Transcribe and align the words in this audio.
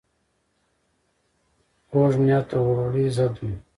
کوږه 1.89 2.19
نیت 2.23 2.45
د 2.49 2.51
ورورولۍ 2.65 3.05
ضد 3.17 3.33
وي 3.41 3.53